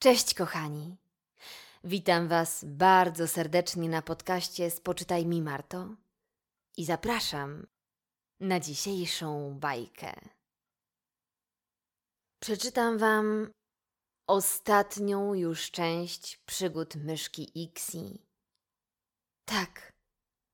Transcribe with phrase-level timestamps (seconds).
[0.00, 0.96] Cześć kochani.
[1.84, 5.88] Witam Was bardzo serdecznie na podcaście Spoczytaj mi Marto
[6.76, 7.66] i zapraszam
[8.40, 10.20] na dzisiejszą bajkę.
[12.42, 13.50] Przeczytam Wam
[14.26, 18.26] ostatnią już część przygód myszki Ixi.
[19.44, 19.92] Tak,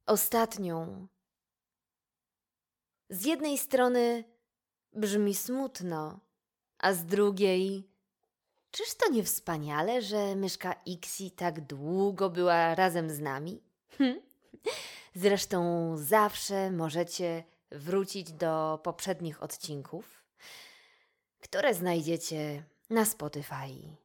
[0.07, 1.09] ostatnią.
[3.11, 4.25] Z jednej strony
[4.93, 6.21] brzmi smutno,
[6.79, 7.94] a z drugiej
[8.75, 13.63] Czyż to nie wspaniale, że myszka Ixi tak długo była razem z nami?
[13.91, 14.21] Hm?
[15.15, 20.25] Zresztą zawsze możecie wrócić do poprzednich odcinków,
[21.41, 23.97] które znajdziecie na Spotify.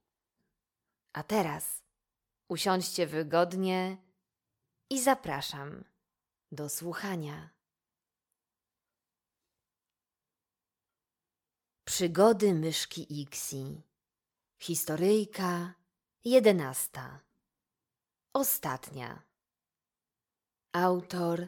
[1.14, 1.84] A teraz
[2.48, 3.98] usiądźcie wygodnie
[4.90, 5.84] i zapraszam
[6.52, 7.50] do słuchania.
[11.86, 13.89] Przygody myszki Ixi
[14.62, 15.73] Historyjka
[16.23, 17.20] jedenasta.
[18.34, 19.23] Ostatnia.
[20.73, 21.47] Autor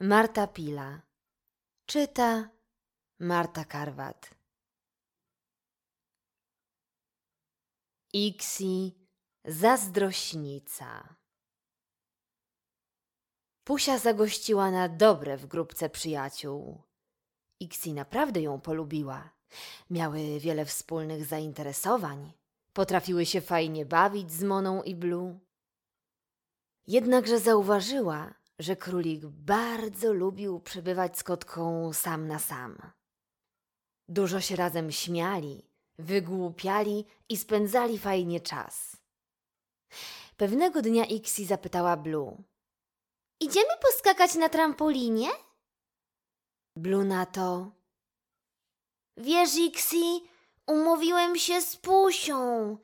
[0.00, 1.02] Marta Pila.
[1.86, 2.50] Czyta
[3.18, 4.30] Marta Karwat.
[8.12, 8.94] Iksi
[9.44, 11.16] zazdrośnica.
[13.64, 16.82] Pusia zagościła na dobre w grupce przyjaciół.
[17.60, 19.30] Iksi naprawdę ją polubiła.
[19.90, 22.32] Miały wiele wspólnych zainteresowań.
[22.76, 25.38] Potrafiły się fajnie bawić z Moną i Blue.
[26.86, 32.92] Jednakże zauważyła, że królik bardzo lubił przebywać z kotką sam na sam.
[34.08, 38.96] Dużo się razem śmiali, wygłupiali i spędzali fajnie czas.
[40.36, 42.42] Pewnego dnia Ixi zapytała Blue.
[43.40, 45.28] Idziemy poskakać na trampolinie?
[46.76, 47.70] Blue na to.
[49.16, 50.35] Wiesz, Ixi,
[50.66, 52.76] Umówiłem się z Pusią.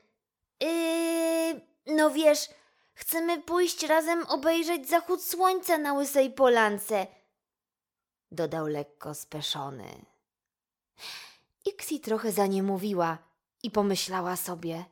[0.60, 2.48] Yy, no wiesz,
[2.94, 7.06] chcemy pójść razem obejrzeć zachód słońca na Łysej Polance.
[8.30, 10.04] Dodał lekko speszony.
[11.64, 13.18] Ixi trochę za nie mówiła
[13.62, 14.84] i pomyślała sobie.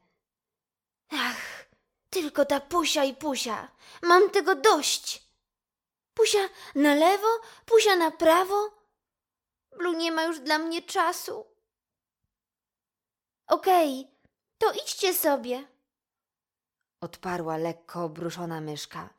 [1.10, 1.66] Ach,
[2.10, 3.68] tylko ta Pusia i Pusia.
[4.02, 5.22] Mam tego dość.
[6.14, 6.38] Pusia
[6.74, 7.28] na lewo,
[7.66, 8.70] Pusia na prawo.
[9.78, 11.49] Blu nie ma już dla mnie czasu.
[13.50, 14.12] Okej, okay,
[14.58, 15.66] to idźcie sobie.
[17.00, 19.14] Odparła lekko obruszona myszka,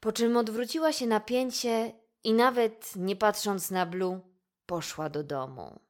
[0.00, 1.92] po czym odwróciła się na pięcie
[2.24, 4.20] i nawet nie patrząc na Blu,
[4.66, 5.80] poszła do domu.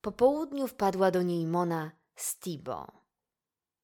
[0.00, 2.86] Po południu wpadła do niej Mona z Tibo.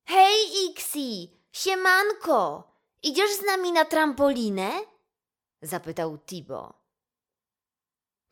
[0.05, 4.71] Hej, Ixi, siemanko, idziesz z nami na trampolinę?
[5.63, 6.75] Zapytał Tibo.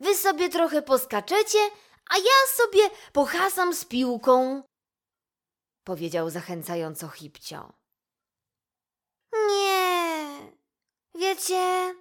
[0.00, 1.58] Wy sobie trochę poskaczecie,
[2.10, 4.62] a ja sobie pohasam z piłką,
[5.84, 7.72] powiedział zachęcająco Hipcio.
[9.48, 10.52] Nie,
[11.14, 11.94] wiecie,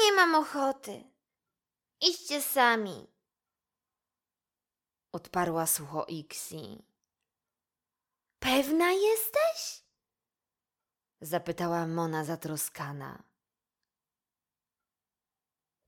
[0.00, 1.04] nie mam ochoty.
[2.00, 3.06] Idźcie sami,
[5.12, 6.84] odparła sucho Ixi.
[8.38, 9.84] Pewna jesteś?
[11.20, 13.22] zapytała Mona zatroskana.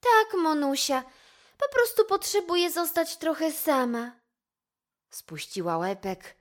[0.00, 1.04] Tak, Monusia,
[1.62, 4.20] po prostu potrzebuję zostać trochę sama.
[5.10, 6.36] Spuściła łepek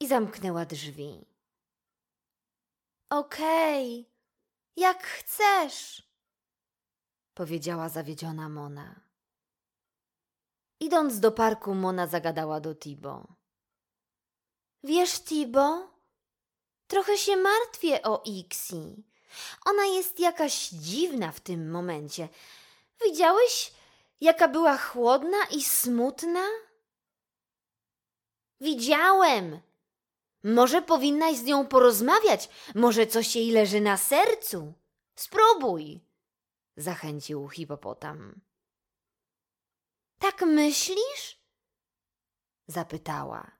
[0.00, 1.26] i zamknęła drzwi.
[3.10, 4.12] Okej, okay,
[4.76, 6.08] jak chcesz,
[7.34, 9.00] powiedziała zawiedziona Mona.
[10.80, 13.26] Idąc do parku, Mona zagadała do Tibo.
[14.82, 15.90] Wiesz, Tibo,
[16.86, 19.04] trochę się martwię o Ixi.
[19.66, 22.28] Ona jest jakaś dziwna w tym momencie.
[23.04, 23.72] Widziałeś,
[24.20, 26.44] jaka była chłodna i smutna?
[28.60, 29.60] Widziałem.
[30.44, 34.72] Może powinnaś z nią porozmawiać, może coś jej leży na sercu.
[35.14, 36.00] Spróbuj,
[36.76, 38.40] zachęcił hipopotam.
[40.18, 41.38] Tak myślisz?
[42.66, 43.50] zapytała.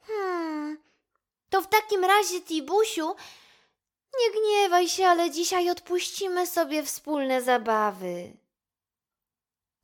[0.00, 0.78] Hmm,
[1.50, 3.14] to w takim razie, Tibusiu,
[4.20, 8.36] nie gniewaj się, ale dzisiaj odpuścimy sobie wspólne zabawy.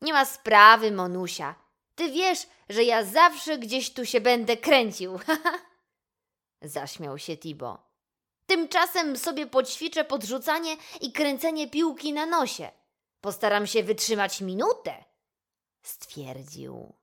[0.03, 1.55] Nie ma sprawy, Monusia.
[1.95, 5.19] Ty wiesz, że ja zawsze gdzieś tu się będę kręcił.
[6.63, 7.79] Zaśmiał się Tibo.
[8.47, 12.71] Tymczasem sobie poćwiczę podrzucanie i kręcenie piłki na nosie.
[13.21, 15.05] Postaram się wytrzymać minutę,
[15.83, 16.95] stwierdził.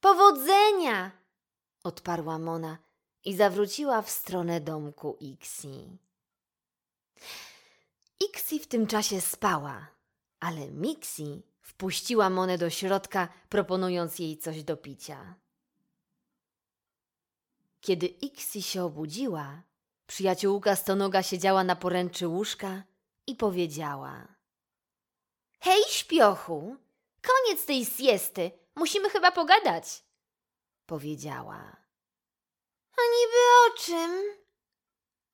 [0.00, 1.10] Powodzenia!
[1.84, 2.78] odparła Mona
[3.24, 5.98] i zawróciła w stronę domku Ixi.
[8.20, 9.97] Ixi w tym czasie spała
[10.40, 15.34] ale Mixi wpuściła Monę do środka, proponując jej coś do picia.
[17.80, 19.62] Kiedy Ixi się obudziła,
[20.06, 22.82] przyjaciółka stonoga siedziała na poręczy łóżka
[23.26, 24.28] i powiedziała:
[25.60, 26.76] Hej, śpiochu,
[27.22, 30.04] koniec tej siesty, musimy chyba pogadać.
[30.86, 31.76] Powiedziała.
[32.92, 34.22] A niby o czym?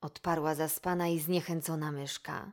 [0.01, 2.53] Odparła zaspana i zniechęcona myszka.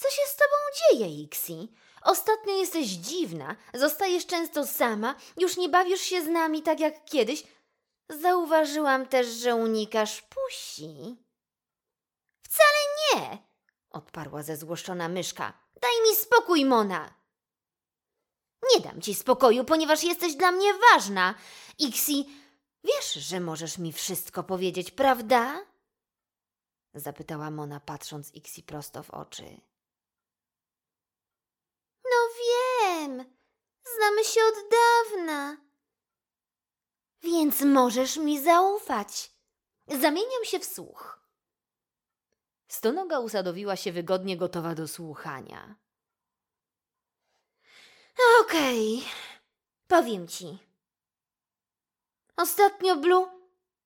[0.00, 1.72] Co się z tobą dzieje, Ixi?
[2.02, 7.42] Ostatnio jesteś dziwna, zostajesz często sama, już nie bawisz się z nami tak jak kiedyś.
[8.08, 11.16] Zauważyłam też, że unikasz pusi.
[12.42, 13.38] Wcale nie,
[13.90, 15.52] odparła zezłoszczona myszka.
[15.80, 17.14] Daj mi spokój, Mona.
[18.74, 21.34] Nie dam ci spokoju, ponieważ jesteś dla mnie ważna.
[21.78, 22.28] Ixi,
[22.84, 25.66] wiesz, że możesz mi wszystko powiedzieć, prawda?
[26.94, 29.60] Zapytała Mona, patrząc Ixi prosto w oczy.
[32.04, 32.18] No
[33.18, 33.34] wiem,
[33.96, 35.56] znamy się od dawna.
[37.22, 39.30] Więc możesz mi zaufać.
[39.88, 41.20] Zamieniam się w słuch.
[42.68, 45.74] Stonoga usadowiła się wygodnie, gotowa do słuchania.
[48.40, 49.04] Okej,
[49.86, 50.58] powiem ci.
[52.36, 53.30] Ostatnio Blue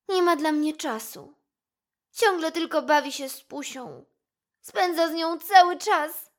[0.08, 1.34] nie ma dla mnie czasu.
[2.12, 4.04] Ciągle tylko bawi się z Pusią.
[4.60, 6.30] Spędza z nią cały czas,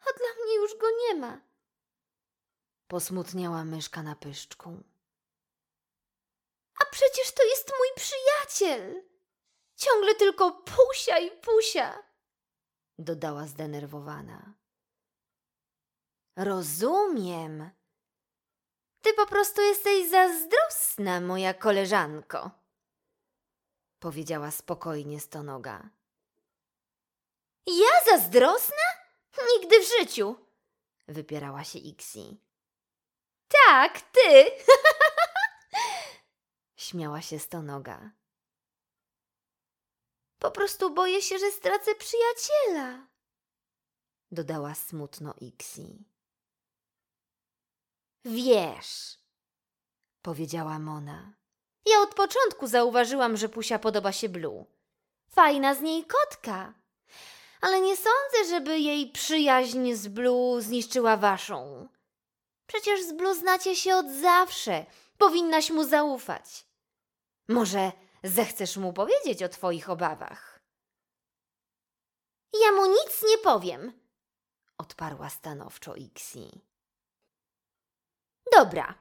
[0.00, 1.40] a dla mnie już go nie ma.
[2.88, 4.82] Posmutniała myszka na pyszczku.
[6.82, 9.04] A przecież to jest mój przyjaciel.
[9.76, 12.02] Ciągle tylko Pusia i Pusia,
[12.98, 14.54] dodała zdenerwowana.
[16.36, 17.70] Rozumiem.
[19.00, 22.50] Ty po prostu jesteś zazdrosna, moja koleżanko,
[23.98, 25.90] powiedziała spokojnie stonoga.
[27.66, 28.84] Ja zazdrosna?
[29.52, 30.36] Nigdy w życiu,
[31.08, 32.40] wypierała się Ixi.
[33.48, 34.50] Tak, ty,
[36.76, 38.10] śmiała się stonoga.
[40.38, 43.06] Po prostu boję się, że stracę przyjaciela,
[44.30, 46.04] dodała smutno Ixi.
[48.24, 49.18] Wiesz,
[50.22, 51.32] powiedziała Mona.
[51.86, 54.64] Ja od początku zauważyłam, że Pusia podoba się Blue.
[55.30, 56.74] Fajna z niej kotka.
[57.60, 61.88] Ale nie sądzę, żeby jej przyjaźń z Blue zniszczyła waszą.
[62.74, 64.86] Przecież z Blue znacie się od zawsze.
[65.18, 66.66] Powinnaś mu zaufać.
[67.48, 67.92] Może
[68.24, 70.60] zechcesz mu powiedzieć o twoich obawach?
[72.62, 74.00] Ja mu nic nie powiem,
[74.78, 76.60] odparła stanowczo Ixi.
[78.52, 78.94] Dobra,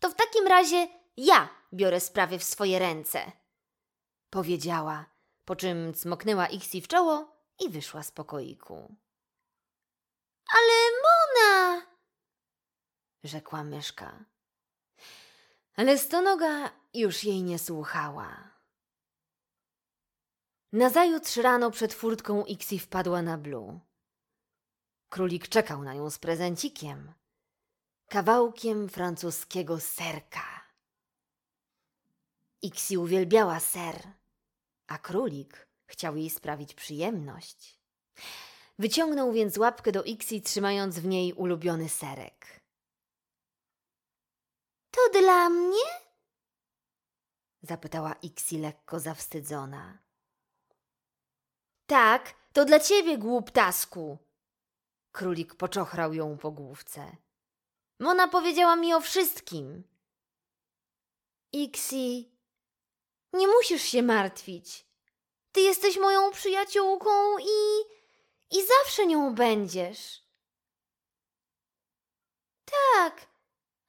[0.00, 3.32] to w takim razie ja biorę sprawy w swoje ręce,
[4.30, 5.04] powiedziała,
[5.44, 8.96] po czym cmoknęła Ixi w czoło i wyszła z pokoiku.
[10.48, 10.72] Ale
[11.02, 11.89] Mona!
[13.24, 14.24] Rzekła myszka.
[15.76, 18.50] Ale stonoga już jej nie słuchała.
[20.72, 23.80] Nazajutrz rano przed furtką Ixi wpadła na Blue.
[25.08, 27.12] Królik czekał na nią z prezencikiem
[28.10, 30.64] kawałkiem francuskiego serka.
[32.62, 33.96] Ixi uwielbiała ser,
[34.86, 37.80] a królik chciał jej sprawić przyjemność.
[38.78, 42.59] Wyciągnął więc łapkę do Ixi, trzymając w niej ulubiony serek.
[45.00, 45.84] To dla mnie?
[47.62, 49.98] zapytała Ixi lekko zawstydzona.
[51.86, 54.18] Tak, to dla ciebie, głuptasku.
[55.12, 57.16] Królik poczochrał ją po główce.
[57.98, 59.84] Mona powiedziała mi o wszystkim.
[61.52, 62.32] Ixi,
[63.32, 64.86] nie musisz się martwić.
[65.52, 67.80] Ty jesteś moją przyjaciółką i.
[68.50, 70.22] i zawsze nią będziesz.
[72.64, 73.29] Tak,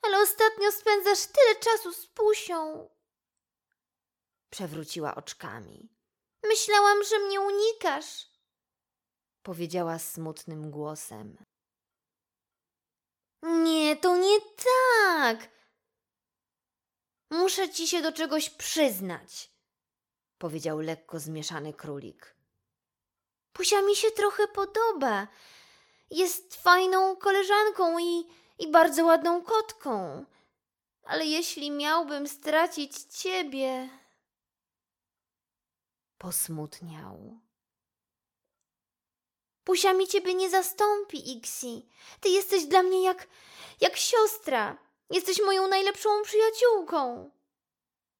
[0.01, 2.89] ale ostatnio spędzasz tyle czasu z Pusią.
[4.49, 5.89] Przewróciła oczkami.
[6.43, 8.27] Myślałam, że mnie unikasz,
[9.43, 11.37] powiedziała smutnym głosem.
[13.43, 15.49] Nie, to nie tak.
[17.29, 19.51] Muszę ci się do czegoś przyznać,
[20.37, 22.35] powiedział lekko zmieszany królik.
[23.53, 25.27] Pusia mi się trochę podoba.
[26.09, 28.27] Jest fajną koleżanką i,
[28.61, 30.25] i bardzo ładną kotką.
[31.03, 33.89] Ale jeśli miałbym stracić ciebie.
[36.17, 37.39] Posmutniał.
[39.63, 41.89] Pusia mi ciebie nie zastąpi, Ixi.
[42.19, 43.27] Ty jesteś dla mnie jak,
[43.81, 44.77] jak siostra.
[45.09, 47.31] Jesteś moją najlepszą przyjaciółką.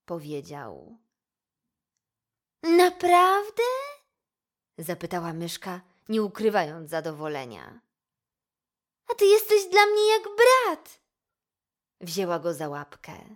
[0.05, 0.97] Powiedział.
[2.63, 3.63] Naprawdę?
[4.77, 7.81] Zapytała myszka, nie ukrywając zadowolenia.
[9.07, 11.01] A ty jesteś dla mnie jak brat.
[12.01, 13.35] Wzięła go za łapkę.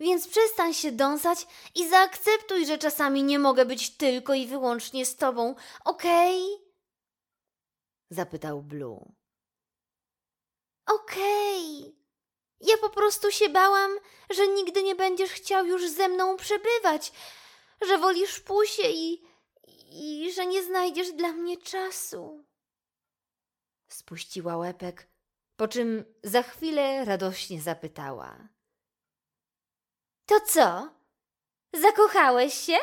[0.00, 5.16] Więc przestań się dąsać i zaakceptuj, że czasami nie mogę być tylko i wyłącznie z
[5.16, 5.54] tobą,
[5.84, 6.42] okej?
[8.10, 9.12] Zapytał Blue.
[10.86, 11.96] Okej.
[12.60, 13.90] Ja po prostu się bałam,
[14.30, 17.12] że nigdy nie będziesz chciał już ze mną przebywać,
[17.82, 19.22] że wolisz pusie i,
[19.92, 22.44] i że nie znajdziesz dla mnie czasu.
[23.92, 25.08] Spuściła łepek,
[25.56, 28.48] po czym za chwilę radośnie zapytała.
[30.26, 30.94] To co?
[31.72, 32.76] Zakochałeś się?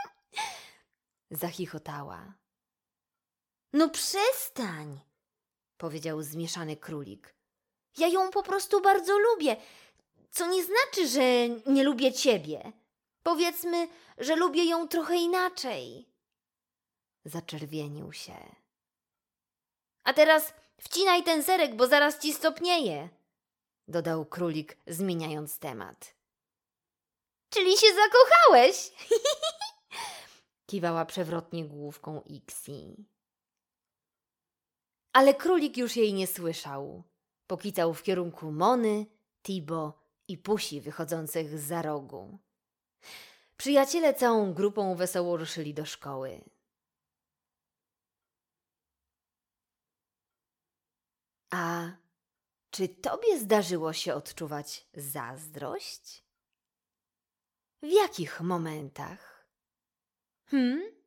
[1.30, 2.34] Zachichotała.
[3.72, 5.00] No przestań,
[5.76, 7.34] powiedział zmieszany królik.
[7.98, 9.56] Ja ją po prostu bardzo lubię,
[10.30, 12.72] co nie znaczy, że nie lubię ciebie.
[13.22, 13.88] Powiedzmy,
[14.18, 16.08] że lubię ją trochę inaczej.
[17.24, 18.56] Zaczerwienił się.
[20.04, 23.08] A teraz wcinaj ten serek, bo zaraz ci stopnieje,
[23.88, 26.14] dodał królik, zmieniając temat.
[27.50, 28.92] Czyli się zakochałeś?
[30.66, 33.06] Kiwała przewrotnie główką Ixi.
[35.12, 37.02] Ale królik już jej nie słyszał.
[37.46, 39.06] Pokicał w kierunku Mony,
[39.42, 42.38] Tibo i Pusi wychodzących za rogu.
[43.56, 46.40] Przyjaciele całą grupą wesoło ruszyli do szkoły.
[51.50, 51.90] A
[52.70, 56.24] czy tobie zdarzyło się odczuwać zazdrość?
[57.82, 59.46] W jakich momentach?
[60.46, 60.99] Hmm?